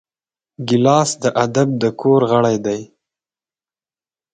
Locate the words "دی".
2.65-2.81